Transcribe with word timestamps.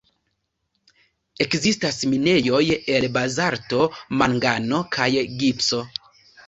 Ekzistas 1.45 2.01
minejoj 2.15 2.63
el 2.97 3.09
bazalto, 3.19 3.85
mangano 4.23 4.85
kaj 4.99 5.11
gipso. 5.45 5.89